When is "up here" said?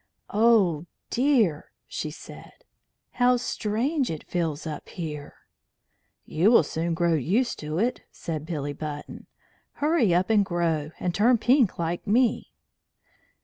4.65-5.35